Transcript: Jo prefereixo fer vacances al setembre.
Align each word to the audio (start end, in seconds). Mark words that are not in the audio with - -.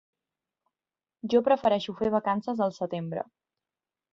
Jo 1.33 1.43
prefereixo 1.49 1.95
fer 2.01 2.11
vacances 2.17 2.65
al 2.67 2.75
setembre. 2.79 3.29